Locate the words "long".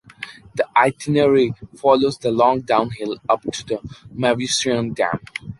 2.31-2.61